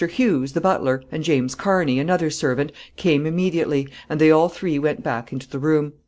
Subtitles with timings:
[0.07, 5.03] Hughes, the butler, and James Carney, another servant, came immediately, and they all three went
[5.03, 5.93] back into the room.